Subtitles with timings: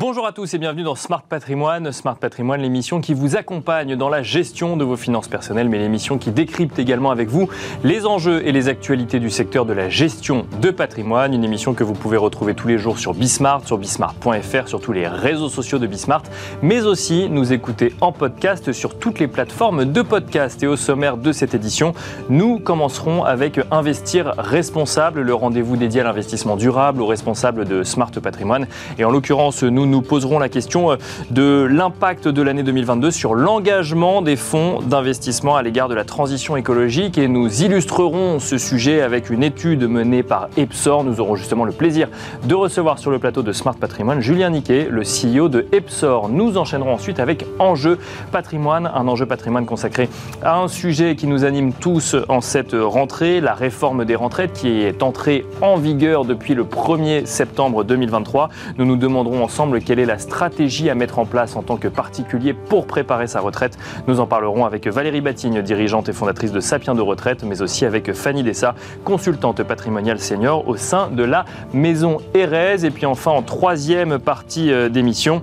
[0.00, 1.90] Bonjour à tous et bienvenue dans Smart Patrimoine.
[1.90, 6.18] Smart Patrimoine, l'émission qui vous accompagne dans la gestion de vos finances personnelles, mais l'émission
[6.18, 7.48] qui décrypte également avec vous
[7.82, 11.34] les enjeux et les actualités du secteur de la gestion de patrimoine.
[11.34, 14.92] Une émission que vous pouvez retrouver tous les jours sur Bismart, sur bismart.fr, sur tous
[14.92, 16.22] les réseaux sociaux de Bismart,
[16.62, 20.62] mais aussi nous écouter en podcast sur toutes les plateformes de podcast.
[20.62, 21.92] Et au sommaire de cette édition,
[22.30, 28.12] nous commencerons avec Investir responsable, le rendez-vous dédié à l'investissement durable aux responsables de Smart
[28.12, 28.68] Patrimoine.
[28.96, 30.96] Et en l'occurrence, nous nous poserons la question euh,
[31.30, 36.56] de l'impact de l'année 2022 sur l'engagement des fonds d'investissement à l'égard de la transition
[36.56, 41.04] écologique et nous illustrerons ce sujet avec une étude menée par Epsor.
[41.04, 42.08] Nous aurons justement le plaisir
[42.44, 46.28] de recevoir sur le plateau de Smart Patrimoine Julien Niquet, le CEO de Epsor.
[46.28, 47.98] Nous enchaînerons ensuite avec Enjeu
[48.30, 50.08] Patrimoine, un enjeu patrimoine consacré
[50.42, 54.82] à un sujet qui nous anime tous en cette rentrée, la réforme des retraites qui
[54.82, 58.50] est entrée en vigueur depuis le 1er septembre 2023.
[58.76, 61.88] Nous nous demanderons ensemble quelle est la stratégie à mettre en place en tant que
[61.88, 63.78] particulier pour préparer sa retraite.
[64.06, 67.84] Nous en parlerons avec Valérie Batigne, dirigeante et fondatrice de Sapiens de retraite, mais aussi
[67.84, 72.84] avec Fanny Dessa, consultante patrimoniale senior au sein de la maison Erez.
[72.84, 75.42] Et puis enfin, en troisième partie euh, d'émission,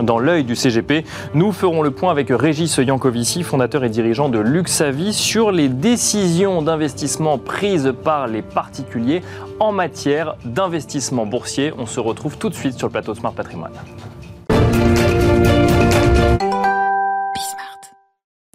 [0.00, 1.04] dans l'œil du CGP.
[1.34, 6.62] Nous ferons le point avec Régis Yankovici, fondateur et dirigeant de Luxavi, sur les décisions
[6.62, 9.22] d'investissement prises par les particuliers
[9.62, 11.72] en matière d'investissement boursier.
[11.78, 13.72] On se retrouve tout de suite sur le plateau Smart Patrimoine.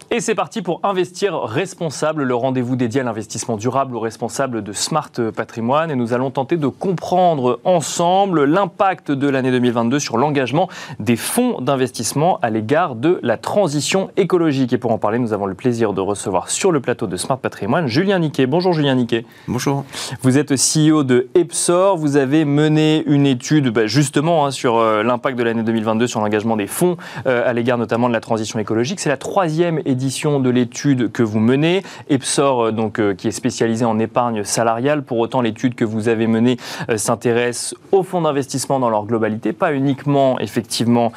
[0.10, 4.72] Et c'est parti pour Investir Responsable, le rendez-vous dédié à l'investissement durable aux responsables de
[4.72, 5.92] Smart Patrimoine.
[5.92, 10.70] Et nous allons tenter de comprendre ensemble l'impact de l'année 2022 sur l'engagement
[11.02, 14.72] des fonds d'investissement à l'égard de la transition écologique.
[14.72, 17.38] Et pour en parler, nous avons le plaisir de recevoir sur le plateau de Smart
[17.38, 18.46] Patrimoine Julien Niquet.
[18.46, 19.26] Bonjour Julien Niquet.
[19.50, 19.84] Bonjour.
[20.22, 21.98] Vous êtes CEO de Epsor.
[21.98, 26.22] Vous avez mené une étude bah, justement hein, sur euh, l'impact de l'année 2022 sur
[26.22, 26.96] l'engagement des fonds
[27.26, 29.02] euh, à l'égard notamment de la transition écologique.
[29.02, 31.84] C'est la troisième édition de l'étude que vous menez.
[32.10, 35.04] Epsor, euh, donc, euh, qui est spécialisé en épargne salariale.
[35.04, 36.58] Pour autant, l'étude que vous avez menée
[36.90, 41.12] euh, s'intéresse aux fonds d'investissement dans leur globalité, pas uniquement effectivement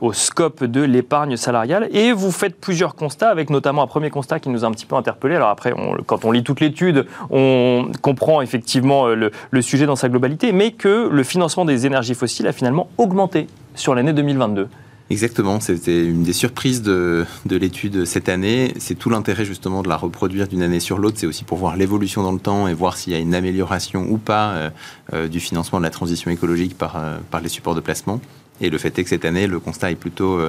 [0.00, 1.88] au scope de l'épargne salariale.
[1.92, 4.86] Et vous faites plusieurs constats, avec notamment un premier constat qui nous a un petit
[4.86, 5.36] peu interpellé.
[5.36, 5.74] Alors après,
[6.06, 10.72] quand on lit toute l'étude, on comprend effectivement le, le sujet dans sa globalité, mais
[10.72, 14.68] que le financement des énergies fossiles a finalement augmenté sur l'année 2022.
[15.12, 18.72] Exactement, c'était une des surprises de, l'étude cette année.
[18.78, 21.18] C'est tout l'intérêt justement de la reproduire d'une année sur l'autre.
[21.18, 24.06] C'est aussi pour voir l'évolution dans le temps et voir s'il y a une amélioration
[24.08, 24.70] ou pas euh,
[25.12, 28.22] euh, du financement de la transition écologique par, euh, par les supports de placement.
[28.62, 30.40] Et le fait est que cette année, le constat est plutôt,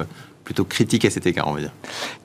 [0.44, 1.72] plutôt critique à cet écart, on va dire.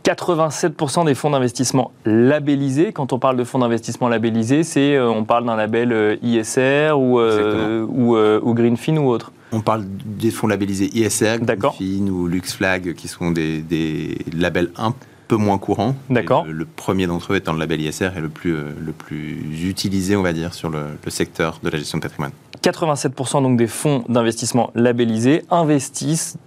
[0.06, 2.94] 87% des fonds d'investissement labellisés.
[2.94, 8.18] Quand on parle de fonds d'investissement labellisés, c'est on parle d'un label ISR ou, ou,
[8.18, 11.38] ou Greenfin ou autre on parle des fonds labellisés ISR,
[11.78, 14.94] FIN ou LuxFlag, qui sont des, labels un
[15.28, 15.96] peu moins courants.
[16.10, 16.46] D'accord.
[16.46, 20.16] Le, premier d'entre eux étant le label ISR et le plus, euh, le plus utilisé,
[20.16, 22.32] on va dire, sur le, secteur de la gestion de patrimoine.
[22.64, 26.38] 87% donc des fonds d'investissement labellisés investissent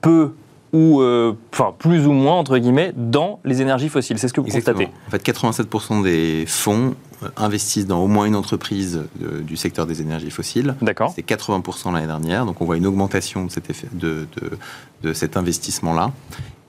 [0.00, 0.32] peu
[0.72, 4.18] ou euh, enfin plus ou moins entre guillemets dans les énergies fossiles.
[4.18, 4.88] C'est ce que vous constatez.
[5.08, 6.94] En fait, 87% des fonds
[7.36, 10.74] investissent dans au moins une entreprise du secteur des énergies fossiles.
[10.82, 11.12] D'accord.
[11.14, 14.58] C'est 80% l'année dernière, donc on voit une augmentation de cet, effet, de, de,
[15.02, 16.12] de cet investissement-là.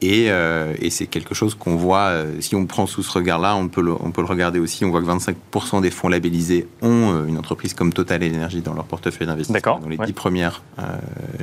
[0.04, 3.68] Euh, et, c'est quelque chose qu'on voit, euh, si on prend sous ce regard-là, on
[3.68, 4.86] peut, le, on peut le regarder aussi.
[4.86, 8.74] On voit que 25% des fonds labellisés ont euh, une entreprise comme Total Energy dans
[8.74, 10.62] leur portefeuille d'investissement, dans les 10 premières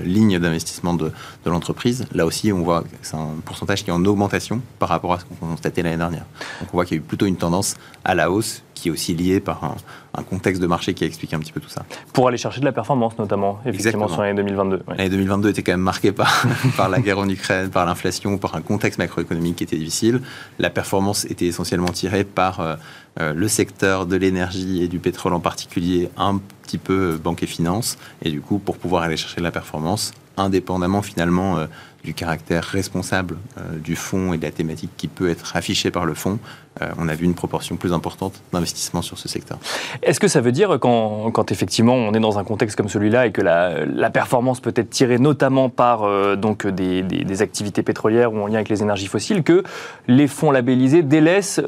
[0.05, 1.11] lignes d'investissement de,
[1.45, 2.07] de l'entreprise.
[2.13, 5.21] Là aussi, on voit que c'est un pourcentage qui est en augmentation par rapport à
[5.21, 6.25] ce qu'on constatait l'année dernière.
[6.61, 8.91] Donc on voit qu'il y a eu plutôt une tendance à la hausse qui est
[8.91, 9.77] aussi lié par un,
[10.23, 11.85] contexte de marché qui explique un petit peu tout ça.
[12.13, 14.83] Pour aller chercher de la performance notamment, effectivement, sur l'année 2022.
[14.89, 16.45] L'année 2022 était quand même marquée par,
[16.77, 20.21] par la guerre en Ukraine, par l'inflation, par un contexte macroéconomique qui était difficile.
[20.59, 22.77] La performance était essentiellement tirée par euh,
[23.19, 27.43] euh, le secteur de l'énergie et du pétrole en particulier, un petit peu euh, banque
[27.43, 27.99] et finance.
[28.23, 31.59] Et du coup, pour pouvoir aller chercher de la performance, indépendamment finalement
[32.05, 36.07] du caractère responsable euh, du fonds et de la thématique qui peut être affichée par
[36.07, 36.39] le fonds,
[36.81, 39.59] euh, on a vu une proportion plus importante d'investissement sur ce secteur.
[40.03, 43.27] Est-ce que ça veut dire, quand, quand, effectivement on est dans un contexte comme celui-là
[43.27, 48.33] et que la, performance peut être tirée notamment par euh, donc des, des, activités pétrolières
[48.33, 49.63] ou en lien avec les énergies fossiles, que
[50.09, 51.61] les fonds labellisés délaissent,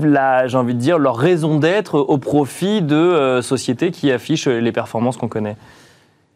[0.00, 4.72] la, j'ai envie de dire, leur raison d'être au profit de sociétés qui affichent les
[4.72, 5.56] performances qu'on connaît?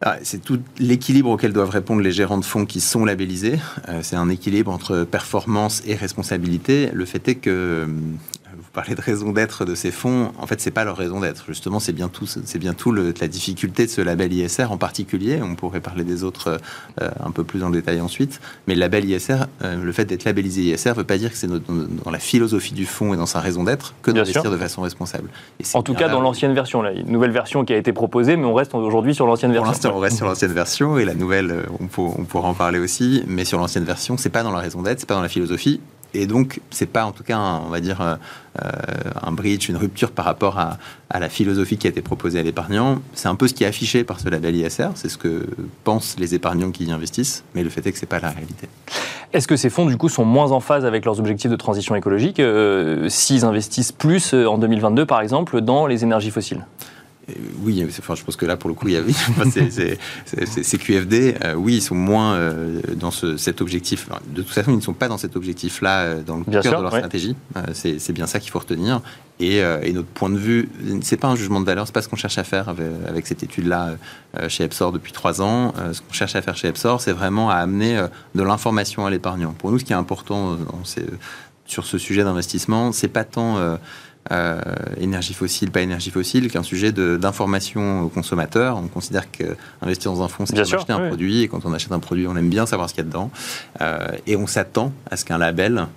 [0.05, 3.57] Ah, c'est tout l'équilibre auquel doivent répondre les gérants de fonds qui sont labellisés.
[3.87, 6.89] Euh, c'est un équilibre entre performance et responsabilité.
[6.91, 7.87] Le fait est que
[8.73, 10.31] parlez de raison d'être de ces fonds.
[10.39, 11.45] En fait, c'est pas leur raison d'être.
[11.47, 14.77] Justement, c'est bien tout, c'est bien tout le, la difficulté de ce label ISR en
[14.77, 15.39] particulier.
[15.41, 16.59] On pourrait parler des autres
[17.01, 18.41] euh, un peu plus en détail ensuite.
[18.67, 21.37] Mais le label ISR, euh, le fait d'être labellisé ISR, ne veut pas dire que
[21.37, 24.57] c'est dans, dans, la philosophie du fonds et dans sa raison d'être que d'investir de
[24.57, 25.29] façon responsable.
[25.73, 28.45] en tout cas, dans l'ancienne version, là, une nouvelle version qui a été proposée, mais
[28.45, 29.65] on reste aujourd'hui sur l'ancienne version.
[29.65, 32.53] Pour l'instant, on reste sur l'ancienne version et la nouvelle, euh, on, on pourra en
[32.55, 33.23] parler aussi.
[33.27, 35.79] Mais sur l'ancienne version, c'est pas dans la raison d'être, c'est pas dans la philosophie.
[36.13, 38.15] Et donc, c'est pas en tout cas, un, on va dire, euh,
[39.21, 40.77] un bridge, une rupture par rapport à,
[41.09, 42.99] à, la philosophie qui a été proposée à l'épargnant.
[43.13, 45.47] C'est un peu ce qui est affiché par ce label ISR, c'est ce que
[45.83, 48.67] pensent les épargnants qui y investissent, mais le fait est que c'est pas la réalité.
[49.33, 51.95] Est-ce que ces fonds, du coup, sont moins en phase avec leurs objectifs de transition
[51.95, 56.65] écologique euh, s'ils investissent plus euh, en 2022, par exemple, dans les énergies fossiles?
[57.61, 59.15] Oui, enfin, je pense que là, pour le coup, il y a oui,
[60.25, 61.35] c'est QFD.
[61.43, 64.09] Euh, oui, ils sont moins euh, dans ce, cet objectif.
[64.27, 66.81] De toute façon, ils ne sont pas dans cet objectif-là euh, dans le cœur de
[66.81, 67.35] leur stratégie.
[67.73, 69.01] c'est bien ça qu'il faut retenir.
[69.39, 70.69] Et, et, notre point de vue,
[71.01, 73.27] c'est pas un jugement de valeur, c'est pas ce qu'on cherche à faire avec, avec
[73.27, 73.95] cette étude-là
[74.47, 75.73] chez Epsor depuis trois ans.
[75.91, 77.99] ce qu'on cherche à faire chez Epsor, c'est vraiment à amener
[78.35, 79.53] de l'information à l'épargnant.
[79.57, 80.57] Pour nous, ce qui est important
[81.65, 83.57] sur ce sujet d'investissement, c'est pas tant
[84.31, 84.61] euh,
[84.99, 88.77] énergie fossile, pas énergie fossile, qu'un sujet d'information aux consommateurs.
[88.77, 91.99] On considère qu'investir dans un fonds, c'est acheter un produit, et quand on achète un
[91.99, 93.31] produit, on aime bien savoir ce qu'il y a dedans.
[93.81, 95.87] Euh, et on s'attend à ce qu'un label,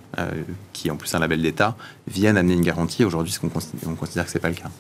[0.73, 1.77] qui est en plus un label d'État,
[2.07, 3.05] vienne amener une garantie.
[3.05, 4.71] Aujourd'hui, on considère, on considère que ce n'est pas le cas.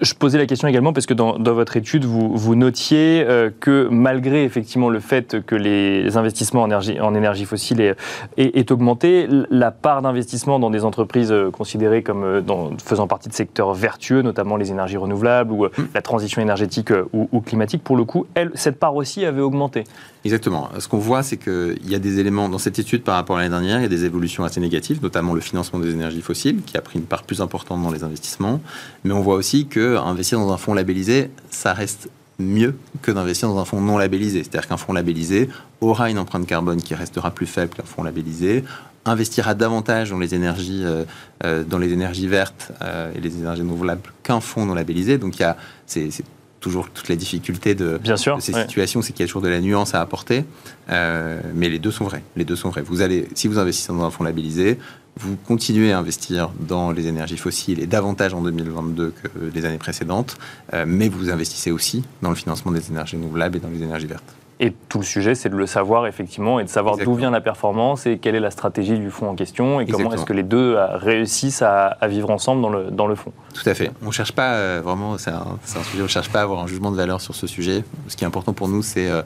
[0.00, 3.26] Je posais la question également parce que dans, votre étude, vous, vous notiez
[3.60, 7.96] que malgré effectivement le fait que les investissements en énergie, en énergie fossile aient,
[8.36, 13.74] aient augmenté, la part d'investissement dans des entreprises considérées comme dans, faisant partie de secteurs
[13.74, 15.82] vertueux, notamment les énergies renouvelables ou euh, mm.
[15.94, 19.84] la transition énergétique euh, ou, climatique, pour le coup, elle, cette part aussi avait augmenté.
[20.24, 20.68] Exactement.
[20.78, 23.40] Ce qu'on voit, c'est qu'il y a des éléments dans cette étude par rapport à
[23.40, 24.71] l'année dernière, il y a des évolutions assez négatives,
[25.02, 28.04] notamment le financement des énergies fossiles, qui a pris une part plus importante dans les
[28.04, 28.60] investissements.
[29.04, 32.08] Mais on voit aussi que investir dans un fonds labellisé, ça reste
[32.38, 34.42] mieux que d'investir dans un fonds non labellisé.
[34.42, 35.48] C'est-à-dire qu'un fonds labellisé
[35.80, 38.64] aura une empreinte carbone qui restera plus faible qu'un fonds labellisé,
[39.04, 41.04] investira davantage dans les énergies, euh,
[41.44, 41.64] euh,
[42.28, 45.18] vertes euh, et les énergies renouvelables qu'un fonds non labellisé.
[45.18, 46.10] Donc il y a, c'est,
[46.62, 49.42] toujours toute la difficulté de, Bien sûr, de ces situations, c'est qu'il y a toujours
[49.42, 50.44] de la nuance à apporter.
[50.88, 52.22] mais les deux sont vrais.
[52.36, 52.82] Les deux sont vrais.
[52.82, 54.78] Vous allez, si vous investissez dans un fonds labellisé,
[55.16, 59.76] vous continuez à investir dans les énergies fossiles et davantage en 2022 que les années
[59.76, 60.38] précédentes,
[60.86, 64.34] mais vous investissez aussi dans le financement des énergies renouvelables et dans les énergies vertes.
[64.64, 67.40] Et tout le sujet, c'est de le savoir effectivement et de savoir d'où vient la
[67.40, 70.44] performance et quelle est la stratégie du fonds en question et comment est-ce que les
[70.44, 73.32] deux euh, réussissent à, vivre ensemble dans le, dans le fonds.
[73.54, 73.90] Tout à fait.
[74.02, 76.42] On ne cherche pas euh, vraiment, c'est un, un, sujet, on ne cherche pas à
[76.44, 77.82] avoir un jugement de valeur sur ce sujet.
[78.06, 79.22] Ce qui est important pour nous, c'est euh,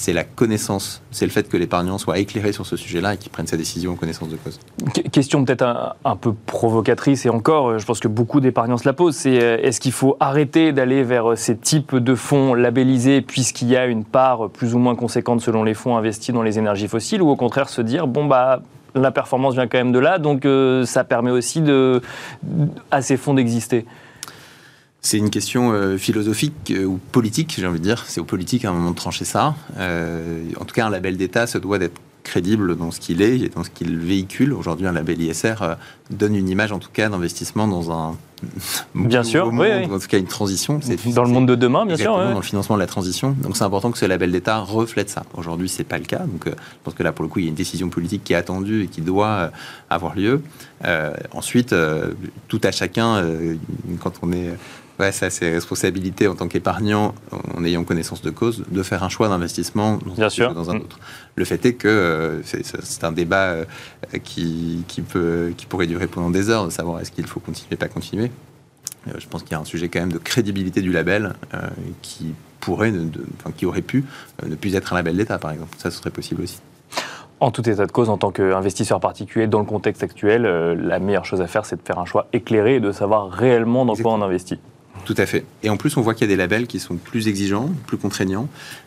[0.00, 3.30] c'est la connaissance, c'est le fait que l'épargnant soit éclairé sur ce sujet-là et qu'il
[3.30, 4.58] prenne sa décision en connaissance de cause.
[5.12, 9.16] Question peut-être un, peu provocatrice, et encore, je pense que beaucoup d'épargnants se la posent,
[9.16, 13.76] c'est euh, est-ce qu'il faut arrêter d'aller vers ces types de fonds labellisés puisqu'il y
[13.76, 17.20] a une part plus ou moins conséquente selon les fonds investis dans les énergies fossiles,
[17.20, 18.62] ou au contraire se dire, bon bah
[18.94, 22.00] la performance vient quand même de là, donc euh, ça permet aussi de,
[22.90, 23.84] à ces fonds d'exister?
[25.02, 28.04] C'est une question euh, philosophique euh, ou politique, j'ai envie de dire.
[28.06, 29.54] C'est aux politiques à un moment de trancher ça.
[29.78, 33.38] Euh, en tout cas, un label d'État se doit d'être crédible dans ce qu'il est
[33.38, 34.52] et dans ce qu'il véhicule.
[34.52, 35.54] Aujourd'hui, un label ISR
[36.10, 38.16] donne une image, en tout cas, d'investissement dans un
[38.94, 40.80] bien sûr, monde, oui, en tout cas une transition.
[41.14, 42.16] Dans le monde de demain, bien sûr.
[42.16, 43.36] Dans le financement de la transition.
[43.42, 45.24] Donc c'est important que ce label d'État reflète ça.
[45.34, 46.20] Aujourd'hui, c'est pas le cas.
[46.20, 46.52] Donc je
[46.84, 48.84] pense que là, pour le coup, il y a une décision politique qui est attendue
[48.84, 49.50] et qui doit
[49.90, 50.42] avoir lieu.
[51.32, 51.74] ensuite,
[52.48, 53.22] tout à chacun,
[54.00, 54.52] quand on est
[55.00, 57.14] Ouais, ça, c'est responsabilité en tant qu'épargnant,
[57.56, 60.82] en ayant connaissance de cause, de faire un choix d'investissement dans, un, dans un mm.
[60.82, 60.98] autre.
[61.36, 63.64] Le fait est que euh, c'est un débat euh,
[64.22, 67.76] qui, qui, peut, qui pourrait durer pendant des heures, de savoir est-ce qu'il faut continuer,
[67.76, 68.30] pas continuer.
[69.08, 71.32] Euh, je pense qu'il y a un sujet quand même de crédibilité du label
[72.02, 72.92] qui pourrait,
[73.38, 74.04] enfin, qui aurait pu
[74.46, 75.74] ne plus être un label d'État, par exemple.
[75.78, 76.60] Ça, ce serait possible aussi.
[77.40, 81.24] En tout état de cause, en tant qu'investisseur particulier, dans le contexte actuel, la meilleure
[81.24, 84.12] chose à faire, c'est de faire un choix éclairé et de savoir réellement dans quoi
[84.12, 84.58] on investit.
[85.10, 85.44] Tout à fait.
[85.64, 87.96] Et en plus, on voit qu'il y a des labels qui sont plus exigeants, plus
[87.96, 88.46] contraignants,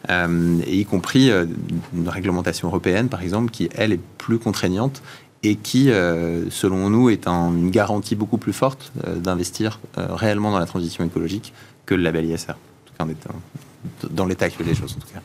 [0.09, 1.45] euh, et y compris euh,
[1.93, 5.03] une réglementation européenne, par exemple, qui, elle, est plus contraignante
[5.43, 10.65] et qui, euh, selon nous, est une garantie beaucoup plus forte d'investir réellement dans la
[10.65, 11.51] transition écologique
[11.85, 12.51] que le label ISR.
[12.99, 13.33] En tout cas,
[14.09, 15.19] dans l'état actuel des choses, en tout cas.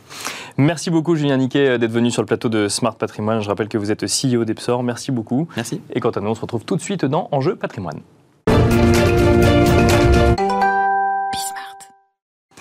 [0.56, 3.40] Merci beaucoup, Julien Niquet, d'être venu sur le plateau de Smart Patrimoine.
[3.40, 4.82] Je rappelle que vous êtes CEO d'Epsor.
[4.82, 5.46] Merci beaucoup.
[5.54, 5.80] Merci.
[5.92, 8.00] Et quant à nous, on se retrouve tout de suite dans Enjeu Patrimoine.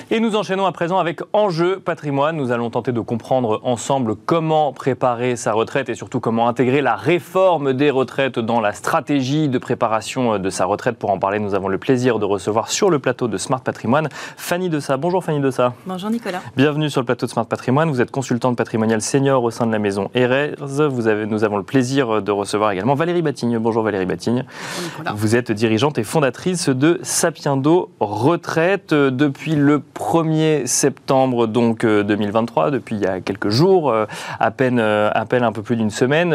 [0.09, 2.37] Et nous enchaînons à présent avec Enjeu patrimoine.
[2.37, 6.95] Nous allons tenter de comprendre ensemble comment préparer sa retraite et surtout comment intégrer la
[6.95, 10.97] réforme des retraites dans la stratégie de préparation de sa retraite.
[10.97, 14.07] Pour en parler, nous avons le plaisir de recevoir sur le plateau de Smart Patrimoine
[14.37, 14.95] Fanny Dessa.
[14.95, 15.73] Bonjour Fanny Dessa.
[15.85, 16.39] Bonjour Nicolas.
[16.55, 17.89] Bienvenue sur le plateau de Smart Patrimoine.
[17.89, 20.55] Vous êtes consultante patrimoniale senior au sein de la maison Erez.
[20.61, 23.57] Vous avez, nous avons le plaisir de recevoir également Valérie Batigne.
[23.57, 24.45] Bonjour Valérie Batigne.
[24.47, 25.13] Bonjour Nicolas.
[25.17, 32.71] Vous êtes dirigeante et fondatrice de Sapiendo Retraite depuis le 1er septembre donc 2023, euh,
[32.71, 34.05] depuis il y a quelques jours, euh,
[34.39, 36.31] à peine, euh, à peine un peu plus d'une semaine,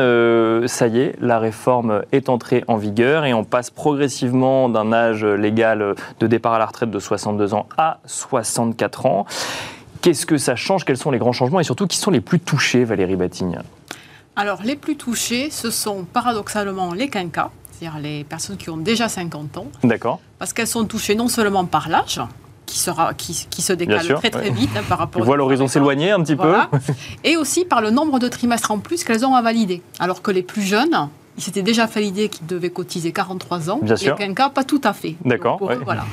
[0.67, 5.25] ça y est, la réforme est entrée en vigueur et on passe progressivement d'un âge
[5.25, 9.27] légal de départ à la retraite de 62 ans à 64 ans.
[10.01, 10.85] Qu'est-ce que ça change?
[10.85, 11.61] Quels sont les grands changements?
[11.61, 13.61] Et surtout qui sont les plus touchés, Valérie Batigne?
[14.35, 19.09] Alors les plus touchés, ce sont paradoxalement les quinquas, c'est-à-dire les personnes qui ont déjà
[19.09, 19.67] 50 ans.
[19.85, 20.21] D'accord.
[20.39, 22.21] Parce qu'elles sont touchées non seulement par l'âge,
[22.73, 24.51] qui, sera, qui, qui se décale sûr, très très ouais.
[24.51, 26.71] vite hein, par rapport On voit l'horizon s'éloigner un petit Voilà.
[26.71, 26.79] peu.
[27.23, 29.83] et aussi par le nombre de trimestres en plus qu'elles ont à valider.
[29.99, 33.81] Alors que les plus jeunes, ils s'étaient déjà validé qu'ils devaient cotiser 43 ans.
[33.83, 34.17] Bien sûr.
[34.19, 35.17] Les quinquas, pas tout à fait.
[35.27, 35.79] D'accord, eux, ouais.
[35.85, 36.07] voilà.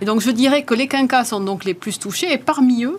[0.00, 2.98] Et donc je dirais que les quinquas sont donc les plus touchés et parmi eux,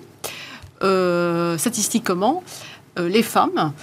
[0.84, 2.44] euh, statistiquement,
[2.98, 3.74] euh, les femmes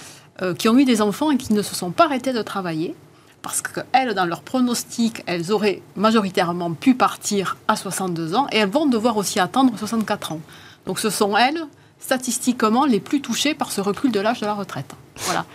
[0.41, 2.95] euh, qui ont eu des enfants et qui ne se sont pas arrêtées de travailler.
[3.41, 8.69] Parce qu'elles, dans leur pronostic, elles auraient majoritairement pu partir à 62 ans et elles
[8.69, 10.41] vont devoir aussi attendre 64 ans.
[10.85, 11.61] Donc ce sont elles,
[11.99, 14.93] statistiquement, les plus touchées par ce recul de l'âge de la retraite.
[15.17, 15.45] Voilà.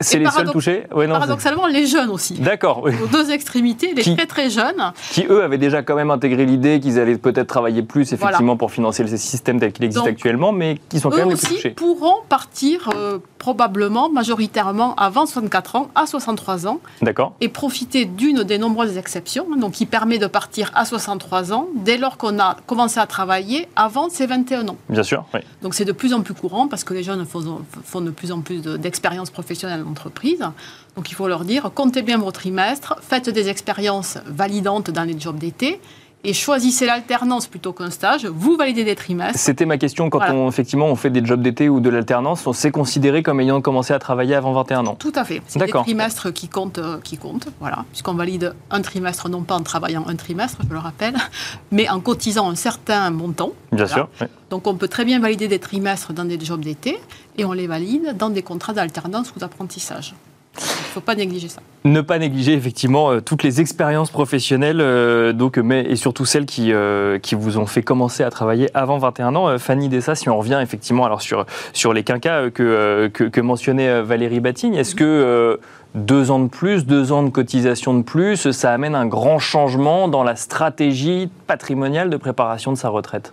[0.00, 2.34] C'est les seuls touchés Ouais, non, c'est- Paradoxalement, les jeunes aussi.
[2.34, 2.82] D'accord.
[2.84, 2.92] oui.
[3.02, 6.46] Aux deux extrémités, les Qui- très très jeunes, Qui, eux, avaient déjà quand même intégré
[6.46, 10.08] l'idée qu'ils allaient peut-être travailler plus, effectivement, pour financer le système tel qu'il existe Donc,
[10.12, 11.70] actuellement, mais qui sont quand même les plus aussi touchés.
[11.70, 18.42] pourront partir euh, probablement, majoritairement, avant 64 ans, à 63 ans, D'accord et profiter d'une
[18.44, 22.56] des nombreuses exceptions, donc qui permet de partir à 63 ans, dès lors qu'on a
[22.66, 24.76] commencé à travailler avant ses 21 ans.
[24.88, 25.40] Bien sûr, oui.
[25.62, 28.32] Donc c'est de plus en plus courant parce que les jeunes font, font de plus
[28.32, 29.84] en plus de- d'expériences professionnelles
[30.96, 35.18] Donc il faut leur dire, comptez bien vos trimestres, faites des expériences validantes dans les
[35.18, 35.80] jobs d'été
[36.24, 38.26] et choisissez l'alternance plutôt qu'un stage.
[38.26, 39.38] Vous validez des trimestres.
[39.38, 40.34] C'était ma question quand Voilà.
[40.34, 43.60] on, effectivement, on fait des jobs d'été ou de l'alternance, on s'est considéré comme ayant
[43.60, 44.94] commencé à travailler avant 21 ans.
[44.96, 45.40] Tout à fait.
[45.46, 49.54] C'est des trimestres qui comptent, euh, qui comptent, voilà, puisqu'on valide un trimestre, non pas
[49.54, 51.14] en travaillant un trimestre, je le rappelle,
[51.70, 53.52] mais en cotisant un certain montant.
[53.72, 53.94] Bien Voilà.
[53.94, 54.08] sûr.
[54.20, 54.26] oui.
[54.50, 56.98] Donc on peut très bien valider des trimestres dans des jobs d'été
[57.36, 60.14] et on les valide dans des contrats d'alternance ou d'apprentissage.
[60.60, 61.60] Il ne faut pas négliger ça.
[61.84, 66.72] Ne pas négliger effectivement euh, toutes les expériences professionnelles, euh, mais, et surtout celles qui,
[66.72, 69.58] euh, qui vous ont fait commencer à travailler avant 21 ans.
[69.58, 71.08] Fanny Dessa, si on revient effectivement
[71.72, 75.58] sur, les quinquas que, mentionnait Valérie Batigne, est-ce que
[75.94, 80.08] deux ans de plus, deux ans de cotisation de plus, ça amène un grand changement
[80.08, 83.32] dans la stratégie patrimoniale de préparation de sa retraite?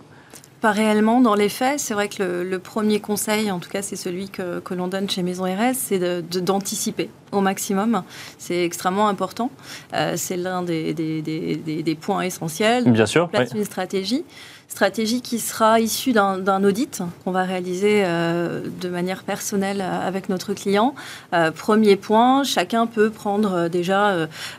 [0.60, 1.78] Pas réellement dans les faits.
[1.80, 4.88] C'est vrai que le, le premier conseil, en tout cas c'est celui que, que l'on
[4.88, 8.02] donne chez Maison RS, c'est de- de- d'anticiper au maximum.
[8.38, 9.50] C'est extrêmement important.
[9.94, 12.90] Euh, c'est l'un des, des- des- des- des points essentiels.
[12.90, 13.28] Bien sûr.
[13.28, 14.24] place une stratégie.
[14.68, 20.28] Stratégie qui sera issue d'un audit qu'on va réaliser euh, de manière personnelle euh, avec
[20.28, 20.94] notre client.
[21.32, 24.10] Euh, premier point, chacun peut prendre déjà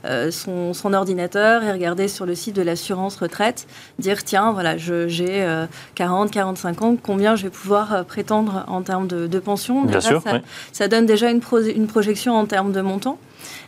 [0.05, 3.67] euh, son, son ordinateur et regarder sur le site de l'assurance retraite,
[3.99, 9.07] dire tiens, voilà, j'ai euh, 40, 45 ans, combien je vais pouvoir prétendre en termes
[9.07, 9.81] de, de pension?
[9.83, 10.39] Bien Déjà, sûr, ça, oui.
[10.71, 13.19] ça donne déjà une, pro- une projection en termes de montant.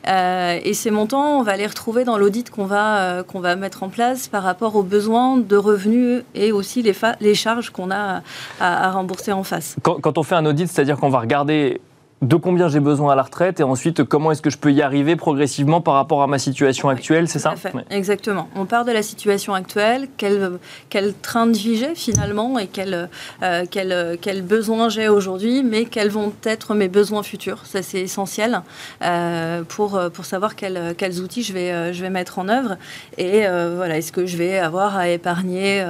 [0.08, 3.84] Euh, et ces montants, on va les retrouver dans l'audit qu'on va, euh, va mettre
[3.84, 8.22] en place par rapport aux besoins de revenus et aussi les, les charges qu'on a
[8.60, 9.76] à, rembourser en face.
[9.84, 11.82] Quand on fait un audit, c'est-à-dire qu'on va regarder
[12.22, 14.82] de combien j'ai besoin à la retraite et ensuite comment est-ce que je peux y
[14.82, 17.74] arriver progressivement par rapport à ma situation actuelle, c'est ça fait.
[17.90, 18.50] Exactement.
[18.56, 20.60] On part de la situation actuelle, quel,
[20.90, 23.10] quel train de vie j'ai finalement et quel,
[23.44, 27.66] euh, quel, quel besoin j'ai aujourd'hui, mais quels vont être mes besoins futurs?
[27.66, 28.62] Ça, c'est essentiel
[29.02, 32.78] euh, pour, pour savoir quels, quels outils je vais, euh, je vais mettre en œuvre.
[33.18, 35.86] Et euh, voilà, est-ce que je vais avoir à épargner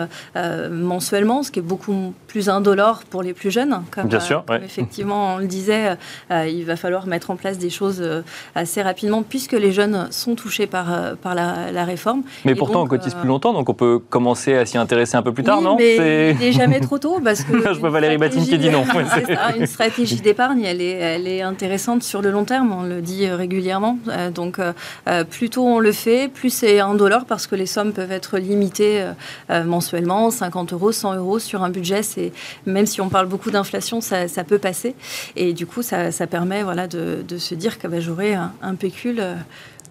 [0.72, 3.84] mensuellement, ce qui est beaucoup plus indolore pour les plus jeunes.
[3.92, 4.66] Comme, Bien sûr, comme ouais.
[4.66, 5.98] effectivement, on le disait,
[6.32, 8.22] il va falloir mettre en place des choses euh,
[8.56, 12.24] assez rapidement puisque les jeunes sont touchés par, euh, par la, la réforme.
[12.46, 14.78] Mais Et pourtant, donc, on cotise euh, plus longtemps, donc on peut commencer à s'y
[14.78, 17.74] intéresser un peu plus tard, oui, non mais il n'est jamais trop tôt parce que
[17.74, 18.84] Je vois Valérie Batine qui dit non.
[19.58, 23.26] une stratégie d'épargne, elle est, elle est intéressante sur le long terme, on le dit
[23.26, 23.98] euh, régulièrement.
[24.08, 24.74] Euh, donc, euh,
[25.08, 28.38] euh, plus tôt on le fait, plus c'est indolore parce que les sommes peuvent être
[28.38, 29.12] limitées euh,
[29.50, 32.04] euh, mensuellement, 50 euros, 100 euros sur un budget.
[32.04, 32.32] C'est
[32.66, 34.96] même si on parle beaucoup d'inflation, ça, ça peut passer.
[35.36, 38.52] Et du coup, ça, ça permet voilà de, de se dire que bah, j'aurai un,
[38.62, 39.20] un pécule.
[39.20, 39.36] euh,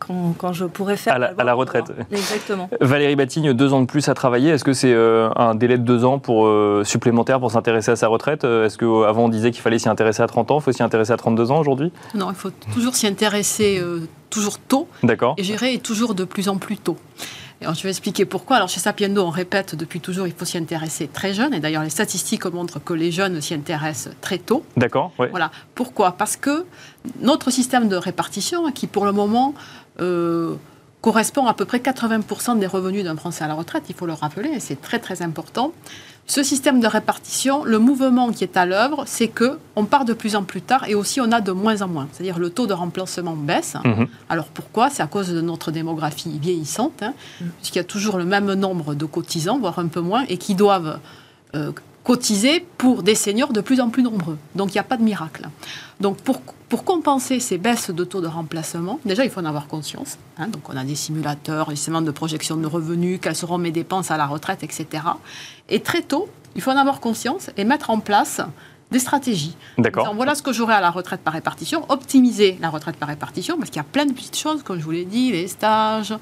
[0.01, 1.15] quand, quand je pourrai faire.
[1.15, 1.87] À la, à la retraite.
[2.13, 2.71] Exactement.
[2.81, 4.51] Valérie Batigne, deux ans de plus à travailler.
[4.51, 7.97] Est-ce que c'est euh, un délai de deux ans pour, euh, supplémentaire pour s'intéresser à
[7.97, 10.71] sa retraite Est-ce qu'avant on disait qu'il fallait s'y intéresser à 30 ans Il faut
[10.71, 11.91] s'y intéresser à 32 ans aujourd'hui?
[12.15, 15.35] Non, il faut toujours s'y intéresser euh, toujours tôt D'accord.
[15.37, 16.97] et gérer toujours de plus en plus tôt.
[17.61, 18.57] Alors, je vais expliquer pourquoi.
[18.57, 21.53] Alors, chez Sapiendo, on répète depuis toujours, il faut s'y intéresser très jeune.
[21.55, 24.65] Et d'ailleurs, les statistiques montrent que les jeunes s'y intéressent très tôt.
[24.77, 25.29] D'accord, ouais.
[25.29, 25.50] Voilà.
[25.75, 26.12] Pourquoi?
[26.12, 26.67] Parce que
[27.21, 29.55] notre système de répartition, qui pour le moment
[30.00, 30.55] euh,
[31.00, 34.12] correspond à peu près 80% des revenus d'un Français à la retraite, il faut le
[34.12, 35.73] rappeler, et c'est très très important.
[36.28, 40.12] Ce système de répartition, le mouvement qui est à l'œuvre, c'est que on part de
[40.12, 42.06] plus en plus tard et aussi on a de moins en moins.
[42.12, 43.76] C'est-à-dire le taux de remplacement baisse.
[43.82, 44.06] Mhm.
[44.28, 44.90] Alors pourquoi?
[44.90, 47.14] C'est à cause de notre démographie vieillissante, hein,
[47.56, 50.54] puisqu'il y a toujours le même nombre de cotisants, voire un peu moins, et qui
[50.54, 51.00] doivent
[51.54, 51.73] euh,
[52.04, 54.37] cotiser pour des seniors de plus en plus nombreux.
[54.54, 55.49] Donc il n'y a pas de miracle.
[56.00, 59.67] Donc pour, pour compenser ces baisses de taux de remplacement, déjà il faut en avoir
[59.67, 60.19] conscience.
[60.39, 60.49] hein.
[60.49, 64.11] donc on a des simulateurs, des systèmes de projection de revenus, quelles seront mes dépenses
[64.11, 64.87] à la retraite, etc.
[65.69, 68.41] Et très tôt, il faut en avoir conscience et mettre en place
[68.91, 69.55] des stratégies.
[69.77, 70.15] D'accord.
[70.15, 71.85] Voilà ce que j'aurai à la retraite par répartition.
[71.91, 74.85] Optimiser la retraite par répartition, parce qu'il y a plein de petites choses, comme je
[74.85, 76.15] vous l'ai dit, les stages,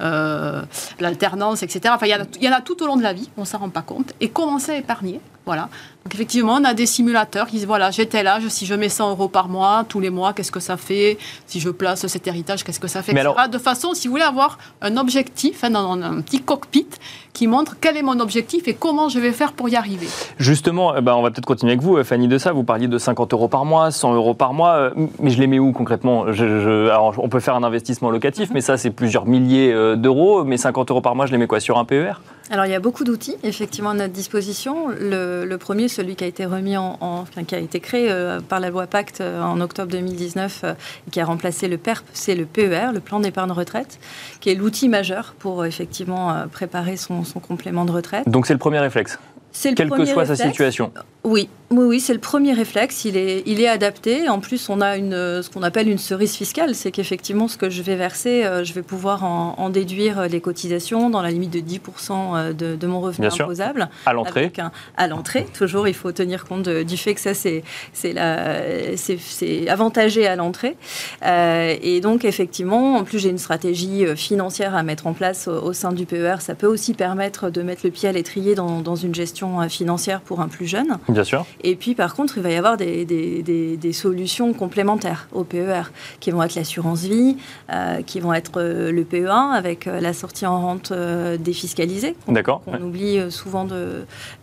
[0.00, 0.62] euh,
[1.00, 1.92] l'alternance, etc.
[1.94, 3.28] Enfin, il y, en a, il y en a tout au long de la vie,
[3.36, 4.14] on ne s'en rend pas compte.
[4.20, 5.20] Et commencer à épargner.
[5.46, 5.68] Voilà.
[6.04, 8.88] Donc, effectivement, on a des simulateurs qui disent voilà, j'ai tel âge, si je mets
[8.88, 11.18] 100 euros par mois, tous les mois, qu'est-ce que ça fait?
[11.46, 13.12] Si je place cet héritage, qu'est-ce que ça fait?
[13.12, 16.86] Mais alors- De façon, si vous voulez avoir un objectif, hein, un petit cockpit
[17.32, 20.08] qui montre quel est mon objectif et comment je vais faire pour y arriver.
[20.38, 22.52] Justement, eh ben, on va peut-être continuer avec vous, euh, Fanny de ça.
[22.52, 25.46] Vous parliez de 50 euros par mois, 100 euros par mois, euh, mais je les
[25.46, 26.32] mets où concrètement?
[26.32, 29.96] Je- je- alors, On peut faire un investissement locatif, mais ça, c'est plusieurs milliers euh,
[29.96, 30.44] d'euros.
[30.44, 32.12] Mais 50 euros par mois, je les mets quoi Sur un PER
[32.50, 34.88] Alors, il y a beaucoup d'outils, effectivement, à notre disposition.
[34.98, 38.10] Le, le premier, celui qui a été remis en, en- enfin, qui a été créé
[38.10, 40.72] euh, par la loi Pacte euh, en octobre 2019, euh,
[41.06, 43.98] et qui a remplacé le PERP, c'est le PER, le plan d'épargne retraite,
[44.40, 48.28] qui est l'outil majeur pour euh, effectivement préparer son, son complément de retraite.
[48.28, 49.18] Donc c'est le premier réflexe,
[49.52, 50.92] C'est le quelle que soit sa situation.
[51.26, 53.04] Oui, oui, oui, c'est le premier réflexe.
[53.04, 54.28] Il est, il est adapté.
[54.28, 57.68] En plus, on a une, ce qu'on appelle une cerise fiscale, c'est qu'effectivement, ce que
[57.68, 61.30] je vais verser, euh, je vais pouvoir en, en déduire euh, les cotisations dans la
[61.32, 61.80] limite de 10%
[62.12, 63.46] euh, de, de mon revenu Bien sûr.
[63.46, 63.88] imposable.
[64.06, 67.34] À l'entrée, un- à l'entrée, toujours, il faut tenir compte de- du fait que ça,
[67.34, 70.76] c'est c'est la- c'est- c'est avantagé à l'entrée.
[71.24, 75.60] Euh, et donc, effectivement, en plus, j'ai une stratégie financière à mettre en place au,
[75.64, 76.36] au sein du PER.
[76.38, 80.20] Ça peut aussi permettre de mettre le pied à l'étrier dans, dans une gestion financière
[80.20, 80.98] pour un plus jeune.
[81.08, 81.46] bien sûr.
[81.62, 85.44] Et puis, par contre, il va y avoir des, des- des- des solutions complémentaires au
[85.44, 85.82] PER,
[86.20, 87.36] qui vont être l'assurance vie,
[87.72, 90.92] euh, qui vont être euh, le PE1 avec euh, la sortie en rente
[91.40, 92.62] défiscalisée, D'accord.
[92.64, 93.66] qu'on oublie souvent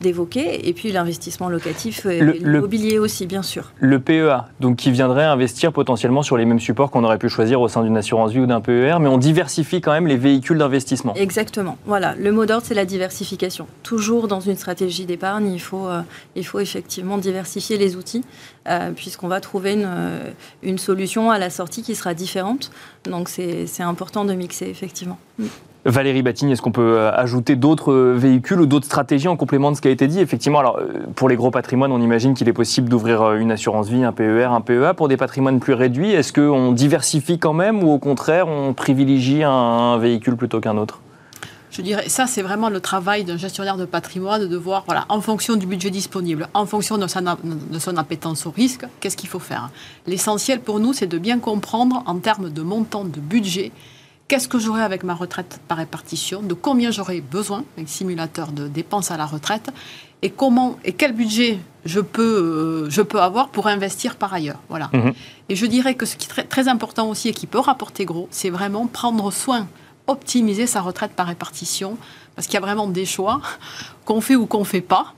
[0.01, 3.71] d'évoquer, et puis l'investissement locatif et l'immobilier aussi, bien sûr.
[3.79, 7.61] Le PEA, donc qui viendrait investir potentiellement sur les mêmes supports qu'on aurait pu choisir
[7.61, 10.57] au sein d'une assurance vie ou d'un PER, mais on diversifie quand même les véhicules
[10.57, 11.13] d'investissement.
[11.15, 11.77] Exactement.
[11.85, 13.67] Voilà, le mot d'ordre, c'est la diversification.
[13.83, 16.01] Toujours dans une stratégie d'épargne, il faut, euh,
[16.35, 18.23] il faut effectivement diversifier les outils,
[18.67, 20.31] euh, puisqu'on va trouver une, euh,
[20.63, 22.71] une solution à la sortie qui sera différente.
[23.03, 25.19] Donc c'est important de mixer, effectivement.
[25.85, 29.75] Valérie Batigne, est-ce qu'on peut euh, ajouter d'autres véhicules ou d'autres stratégies en complément de
[29.75, 30.21] ce qui a été dit?
[30.21, 30.79] Effectivement, alors,
[31.15, 34.45] pour les gros patrimoines, on imagine qu'il est possible d'ouvrir une assurance vie, un PER,
[34.45, 34.93] un PEA.
[34.95, 39.43] Pour des patrimoines plus réduits, est-ce qu'on diversifie quand même ou au contraire, on privilégie
[39.43, 41.01] un véhicule plutôt qu'un autre?
[41.73, 45.21] Je dirais, ça, c'est vraiment le travail d'un gestionnaire de patrimoine de voir, voilà, en
[45.21, 49.39] fonction du budget disponible, en fonction de de son appétence au risque, qu'est-ce qu'il faut
[49.39, 49.71] faire.
[50.05, 53.71] L'essentiel pour nous, c'est de bien comprendre en termes de montant de budget,
[54.27, 58.67] qu'est-ce que j'aurai avec ma retraite par répartition, de combien j'aurai besoin, avec simulateur de
[58.67, 59.71] dépenses à la retraite,
[60.21, 64.59] et comment et quel budget je peux, euh, je peux avoir pour investir par ailleurs.
[64.69, 64.91] Voilà.
[64.93, 65.13] Mhm.
[65.49, 68.05] Et je dirais que ce qui est très, très important aussi et qui peut rapporter
[68.05, 69.67] gros, c'est vraiment prendre soin,
[70.07, 71.97] optimiser sa retraite par répartition,
[72.35, 73.41] parce qu'il y a vraiment des choix
[74.05, 75.13] qu'on fait ou qu'on ne fait pas,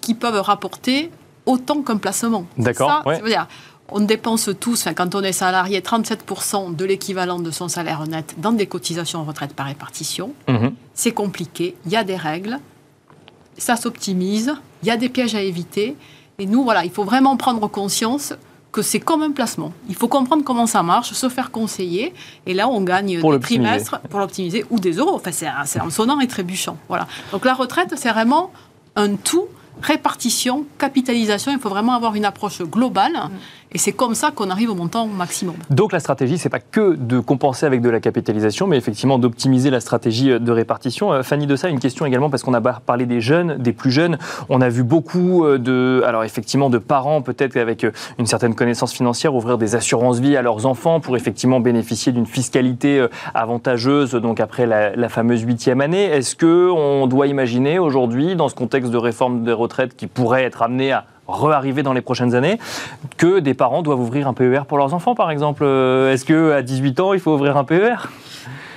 [0.00, 1.10] qui peuvent rapporter
[1.44, 2.46] autant qu'un placement.
[2.56, 3.20] D'accord, ouais.
[3.22, 3.46] dire,
[3.88, 8.34] on dépense tous, enfin, quand on est salarié, 37% de l'équivalent de son salaire net
[8.38, 10.32] dans des cotisations en retraite par répartition.
[10.48, 10.74] Mhm.
[10.94, 12.58] C'est compliqué, il y a des règles,
[13.58, 15.96] ça s'optimise, il y a des pièges à éviter.
[16.38, 18.34] Et nous, voilà, il faut vraiment prendre conscience
[18.76, 19.72] que c'est comme un placement.
[19.88, 22.12] Il faut comprendre comment ça marche, se faire conseiller,
[22.44, 25.14] et là, on gagne Pour des trimestres pour l'optimiser ou des euros.
[25.14, 26.76] Enfin, c'est c'est en sonnant et trébuchant.
[26.90, 27.06] Voilà.
[27.32, 28.52] Donc la retraite, c'est vraiment
[28.94, 29.46] un tout
[29.80, 31.52] répartition, capitalisation.
[31.52, 33.16] Il faut vraiment avoir une approche globale
[33.72, 35.56] Et c'est comme ça qu'on arrive au montant maximum.
[35.70, 39.70] Donc la stratégie, c'est pas que de compenser avec de la capitalisation, mais effectivement d'optimiser
[39.70, 41.12] la stratégie de répartition.
[41.12, 43.90] Euh, Fanny de ça, une question également parce qu'on a parlé des jeunes, des plus
[43.90, 44.18] jeunes.
[44.48, 48.54] On a vu beaucoup euh, de, alors effectivement, de parents peut-être avec euh, une certaine
[48.54, 54.12] connaissance financière ouvrir des assurances vie à leurs enfants pour effectivement bénéficier d'une fiscalité avantageuse.
[54.12, 58.54] Donc après la, la fameuse huitième année, est-ce que on doit imaginer aujourd'hui, dans ce
[58.54, 62.58] contexte de réforme des retraites qui pourrait être amené à re-arriver dans les prochaines années,
[63.16, 65.64] que des parents doivent ouvrir un PER pour leurs enfants, par exemple.
[65.64, 67.96] Euh, est-ce qu'à 18 ans, il faut ouvrir un PER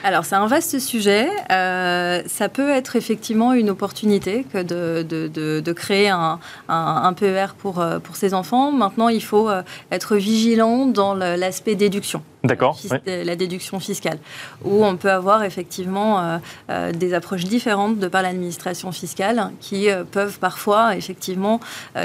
[0.02, 1.28] alors c'est un vaste sujet.
[1.52, 8.00] Euh, ça peut être effectivement une opportunité que de, créer un, un, PER pour, euh,
[8.00, 8.72] pour ses enfants.
[8.72, 9.50] Maintenant, il faut
[9.92, 12.22] être vigilant dans l'aspect déduction.
[12.43, 12.78] D'accord.
[13.06, 14.17] La déduction fiscale,
[14.63, 16.38] où on peut avoir effectivement euh,
[16.69, 21.60] euh, des approches différentes de par l'administration fiscale qui euh, peuvent parfois effectivement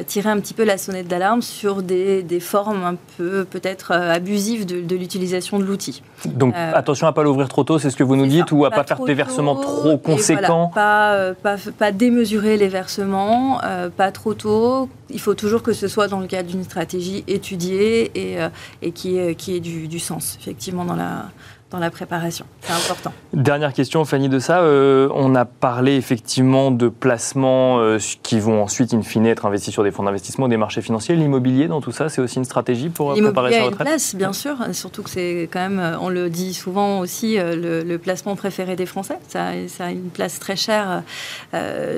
[0.07, 4.67] tirer un petit peu la sonnette d'alarme sur des, des, formes un peu peut-être abusives
[4.67, 6.03] de, l'utilisation de l'outil.
[6.25, 8.65] Donc attention à ne pas l'ouvrir trop tôt, c'est ce que vous nous dites, ou
[8.65, 10.71] à ne pas, faire des versements trop conséquents.
[10.75, 13.61] pas, pas, pas, démesurer les versements,
[13.97, 14.89] pas trop tôt.
[15.11, 18.39] Il faut toujours que ce soit dans le cadre d'une stratégie étudiée et,
[18.83, 21.31] et qui, qui ait du, du sens effectivement, dans la,
[21.75, 22.47] dans la préparation.
[22.61, 23.13] C'est important.
[23.33, 24.61] Dernière question, Fanny de ça.
[24.61, 29.73] Euh, on a parlé effectivement de placements euh, qui vont ensuite, in fine, être investis
[29.73, 31.17] sur des fonds d'investissement, des marchés financiers.
[31.17, 34.15] L'immobilier, dans tout ça, c'est aussi une stratégie pour euh, préparer sa retraite une place,
[34.15, 34.57] bien sûr.
[34.73, 39.19] Surtout que c'est quand même, on le dit souvent aussi, le, placement préféré des Français.
[39.29, 41.03] Ça, ça, a une place très chère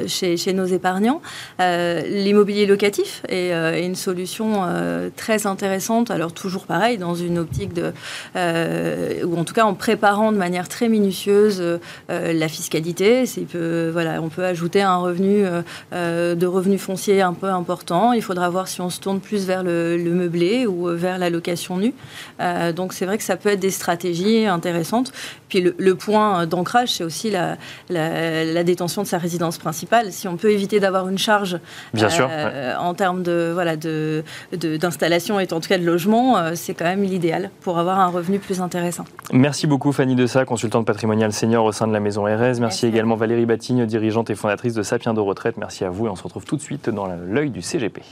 [0.06, 1.20] chez, chez, nos épargnants.
[1.58, 3.52] L'immobilier locatif est,
[3.84, 4.62] une solution
[5.16, 6.10] très intéressante.
[6.10, 7.92] Alors toujours pareil, dans une optique de,
[9.24, 11.78] ou en tout cas en préparant de manière très minutieuse euh,
[12.10, 13.24] euh, la fiscalité.
[13.50, 15.44] Peut, voilà, on peut ajouter un revenu
[15.92, 18.12] euh, de revenus fonciers un peu important.
[18.12, 21.76] Il faudra voir si on se tourne plus vers le, meublé ou vers la location
[21.78, 21.94] nue.
[22.74, 25.12] donc c'est vrai que ça peut être des stratégies intéressantes.
[25.48, 27.56] Puis le, point d'ancrage, c'est aussi la,
[27.90, 30.12] la, détention de sa résidence principale.
[30.12, 31.58] Si on peut éviter d'avoir une charge
[31.92, 32.28] Bien sûr,
[32.78, 37.02] en termes de voilà de d'installation et en tout cas de logement, c'est quand même
[37.02, 39.04] l'idéal pour avoir un revenu plus intéressant.
[39.32, 42.60] Merci beaucoup Fanny Dessa, consultante patrimoniale senior au sein de la maison RS.
[42.60, 45.56] Merci, également Valérie Batigne, dirigeante et fondatrice de Sapiens de retraite.
[45.56, 48.02] Merci à vous et on se retrouve tout de suite dans l'œil du CGP.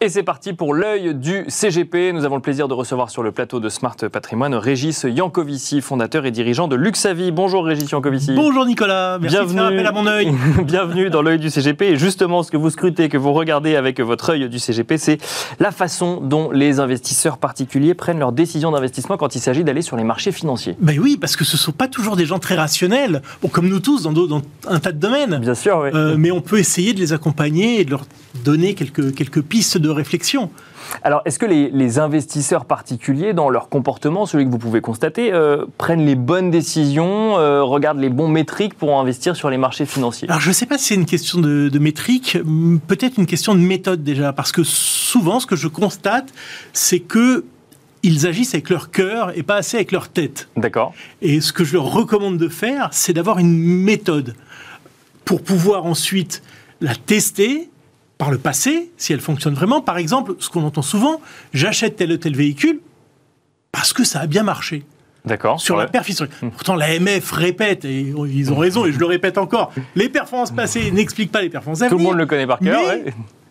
[0.00, 2.12] Et c'est parti pour l'œil du CGP.
[2.12, 6.24] Nous avons le plaisir de recevoir sur le plateau de Smart Patrimoine Régis Yankovici, fondateur
[6.24, 7.32] et dirigeant de Luxavi.
[7.32, 8.32] Bonjour Régis Yankovici.
[8.32, 9.54] Bonjour Nicolas, merci Bienvenue.
[9.56, 10.32] de faire appel à mon œil.
[10.64, 11.82] Bienvenue dans l'œil du CGP.
[11.82, 15.18] Et justement, ce que vous scrutez, que vous regardez avec votre œil du CGP, c'est
[15.58, 19.96] la façon dont les investisseurs particuliers prennent leurs décisions d'investissement quand il s'agit d'aller sur
[19.96, 20.76] les marchés financiers.
[20.80, 23.68] Ben oui, parce que ce ne sont pas toujours des gens très rationnels, bon, comme
[23.68, 25.38] nous tous dans, dans un tas de domaines.
[25.38, 25.90] Bien sûr, oui.
[25.92, 28.04] Euh, mais on peut essayer de les accompagner et de leur
[28.44, 30.50] donner quelques, quelques pistes de réflexion.
[31.02, 35.64] Alors, est-ce que les, investisseurs particuliers, dans leur comportement, celui que vous pouvez constater, euh,
[35.78, 40.28] prennent les bonnes décisions, euh, regardent les bons métriques pour investir sur les marchés financiers?
[40.28, 42.38] Alors, je ne sais pas si c'est une question de, de métrique,
[42.86, 46.32] peut-être une question de méthode déjà, parce que souvent, ce que je constate,
[46.72, 47.44] c'est que
[48.02, 50.48] ils agissent avec leur cœur et pas assez avec leur tête.
[50.56, 50.94] D'accord.
[51.20, 54.34] Et ce que je leur recommande de faire, c'est d'avoir une méthode
[55.24, 56.42] pour pouvoir ensuite
[56.80, 57.68] la tester,
[58.18, 59.80] par le passé, si elle fonctionne vraiment.
[59.80, 61.20] Par exemple, ce qu'on entend souvent,
[61.54, 62.80] j'achète tel ou tel véhicule
[63.72, 64.84] parce que ça a bien marché.
[65.24, 65.60] D'accord.
[65.60, 66.28] Sur la performance.
[66.42, 66.50] Hmm.
[66.50, 70.90] Pourtant, l'AMF répète, et ils ont raison, et je le répète encore, les performances passées
[70.90, 72.80] n'expliquent pas les performances à Tout le monde le connaît par cœur.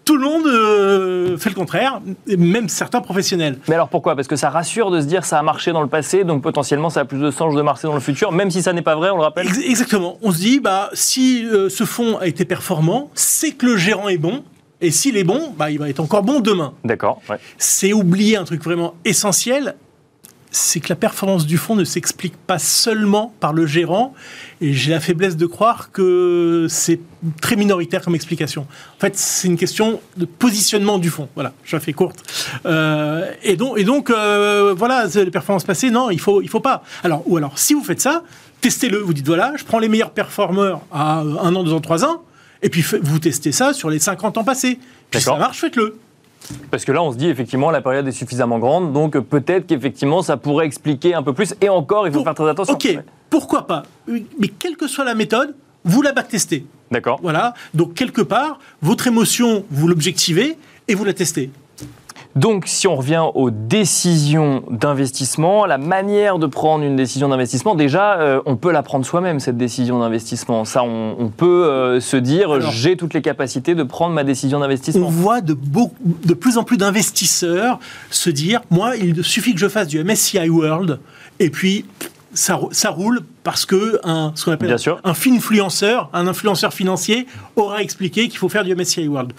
[0.05, 1.99] Tout le monde euh, fait le contraire,
[2.37, 3.59] même certains professionnels.
[3.67, 4.15] Mais alors pourquoi?
[4.15, 6.89] Parce que ça rassure de se dire ça a marché dans le passé, donc potentiellement
[6.89, 8.95] ça a plus de sens de marcher dans le futur, même si ça n'est pas
[8.95, 9.47] vrai, on le rappelle?
[9.65, 10.17] Exactement.
[10.21, 14.07] On se dit, bah, si euh, ce fonds a été performant, c'est que le gérant
[14.07, 14.43] est bon,
[14.81, 16.73] et s'il est bon, bah, il va être encore bon demain.
[16.83, 17.21] D'accord.
[17.57, 19.75] C'est oublier un truc vraiment essentiel,
[20.51, 24.13] c'est que la performance du fonds ne s'explique pas seulement par le gérant.
[24.61, 26.99] Et j'ai la faiblesse de croire que c'est
[27.41, 28.61] très minoritaire comme explication.
[28.97, 31.27] En fait, c'est une question de positionnement du fonds.
[31.35, 32.23] Voilà, je la fais courte.
[32.65, 36.59] Euh, et donc, et donc euh, voilà, les performances passées, non, il faut, il faut
[36.59, 36.83] pas.
[37.03, 38.23] Alors, ou alors, si vous faites ça,
[38.61, 38.99] testez-le.
[38.99, 42.23] Vous dites voilà, je prends les meilleurs performeurs à un an, deux ans, trois ans.
[42.61, 44.79] Et puis vous testez ça sur les 50 ans passés.
[45.09, 45.97] Puis ça marche, faites-le.
[46.71, 50.21] Parce que là, on se dit effectivement la période est suffisamment grande, donc peut-être qu'effectivement
[50.21, 51.55] ça pourrait expliquer un peu plus.
[51.61, 52.73] Et encore, il faut faire très attention.
[52.73, 52.97] Ok,
[53.29, 56.65] pourquoi pas Mais quelle que soit la méthode, vous la backtestez.
[56.91, 57.19] D'accord.
[57.21, 57.53] Voilà.
[57.73, 61.49] Donc quelque part, votre émotion, vous l'objectivez et vous la testez.
[62.37, 68.19] Donc, si on revient aux décisions d'investissement, la manière de prendre une décision d'investissement, déjà,
[68.19, 70.63] euh, on peut la prendre soi-même, cette décision d'investissement.
[70.63, 74.59] Ça, on, on peut euh, se dire, j'ai toutes les capacités de prendre ma décision
[74.59, 75.09] On d'investissement.
[75.09, 75.91] voit de, beau-
[76.25, 77.79] de plus en plus d'investisseurs
[78.11, 80.99] se dire moi, il suffit que je fasse du MSCI World
[81.39, 81.85] et puis
[82.35, 84.99] ça, rou- ça roule parce que un, ce qu'on appelle Bien sûr.
[85.03, 89.33] un influenceur, un influenceur financier aura expliqué qu'il faut faire du MSCI World.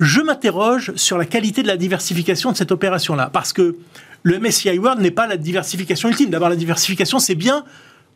[0.00, 3.76] Je m'interroge sur la qualité de la diversification de cette opération-là parce que
[4.22, 6.30] le MSCI World n'est pas la diversification ultime.
[6.30, 7.64] D'abord, la diversification, c'est bien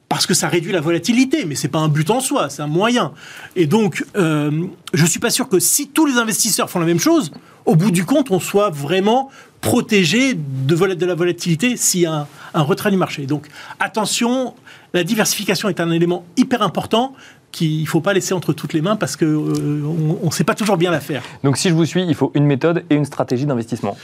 [0.08, 2.66] parce que ça réduit la volatilité, mais c'est pas un but en soi, c'est un
[2.66, 3.12] moyen.
[3.56, 7.00] Et donc, euh, je suis pas sûr que si tous les investisseurs font la même
[7.00, 7.32] chose,
[7.64, 9.30] au bout du compte, on soit vraiment
[9.62, 13.24] protégé de, la volatilité s'il y a un retrait du marché.
[13.26, 13.46] Donc,
[13.80, 14.54] attention,
[14.92, 17.14] la diversification est un élément hyper important
[17.52, 19.82] qu'il ne faut pas laisser entre toutes les mains parce que euh,
[20.22, 21.22] on ne sait pas toujours bien la faire.
[21.44, 23.96] Donc, si je vous suis, il faut une méthode et une stratégie d'investissement.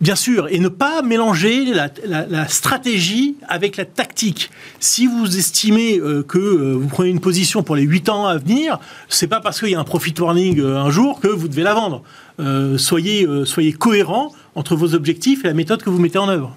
[0.00, 4.48] Bien sûr, et ne pas mélanger la, la- la stratégie avec la tactique.
[4.78, 8.36] Si vous estimez euh, que euh, vous prenez une position pour les 8 ans à
[8.38, 11.48] venir, c'est pas parce qu'il y a un profit warning euh, un jour que vous
[11.48, 12.02] devez la vendre.
[12.76, 16.54] Soyez, soyez cohérent entre vos objectifs et la méthode que vous mettez en œuvre.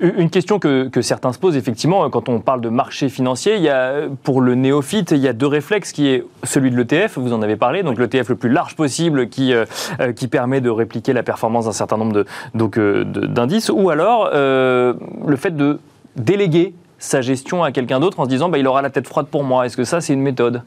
[0.00, 3.62] Une question que, que certains se posent, effectivement, quand on parle de marché financier, il
[3.62, 7.18] y a, pour le néophyte, il y a deux réflexes, qui est celui de l'ETF,
[7.18, 9.64] vous en avez parlé, donc l'ETF le plus large possible qui, euh,
[10.00, 12.24] euh, qui permet de répliquer la performance d'un certain nombre
[12.78, 14.94] euh, d'indices, ou alors euh,
[15.26, 15.78] le fait de
[16.16, 19.26] déléguer sa gestion à quelqu'un d'autre en se disant bah, il aura la tête froide
[19.26, 19.66] pour moi.
[19.66, 20.62] Est-ce que ça, c'est une méthode?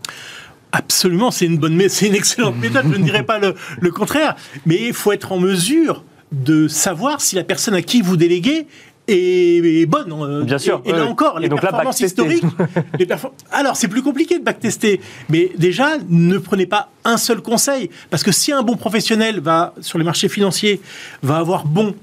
[0.72, 2.86] Absolument, c'est une bonne, c'est une excellente méthode.
[2.92, 4.36] Je ne dirais pas le, le contraire,
[4.66, 8.68] mais il faut être en mesure de savoir si la personne à qui vous déléguez
[9.08, 10.12] est, est bonne.
[10.12, 12.44] euh, Bien sûr, Et, et là encore, Et les donc performances historiques.
[13.00, 13.08] les
[13.52, 18.24] Alors, c'est plus compliqué de backtester, mais déjà, ne prenez pas un seul conseil, parce
[18.24, 20.82] que si un bon professionnel va sur les marchés financiers
[21.24, 21.96] va avoir bon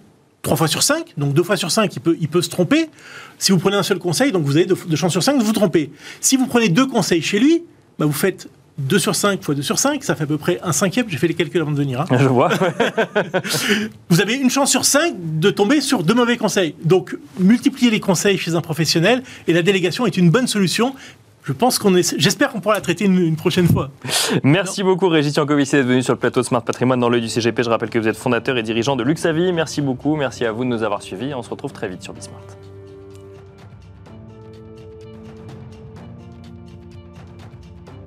[0.42, 2.90] trois fois sur cinq, donc deux fois sur cinq, il peut, il peut se tromper.
[3.38, 5.42] Si vous prenez un seul conseil, donc vous avez deux, deux chances sur cinq de
[5.42, 5.90] vous tromper.
[6.20, 7.64] Si vous prenez deux conseils chez lui,
[7.98, 10.58] bah vous faites 2 sur 5 fois 2 sur 5, ça fait à peu près
[10.62, 11.06] un cinquième.
[11.08, 12.00] J'ai fait les calculs avant de venir.
[12.00, 12.06] hein.
[12.18, 12.50] Je vois.
[14.08, 16.74] Vous avez une chance sur 5 de tomber sur deux mauvais conseils.
[16.84, 20.94] Donc, multiplier les conseils chez un professionnel et la délégation est une bonne solution.
[21.44, 22.14] Je pense qu'on est.
[22.18, 23.90] J'espère qu'on pourra la traiter une, une prochaine fois.
[24.42, 27.28] Merci beaucoup Régis Yankovici d'être venu sur le plateau de Smart Patrimoine dans l'œil du
[27.28, 27.62] CGP.
[27.62, 29.52] Je rappelle que vous êtes fondateur et dirigeant de Luxavi.
[29.52, 31.34] Merci beaucoup, merci à vous de nous avoir suivis.
[31.34, 32.40] On se retrouve très vite sur Bismart.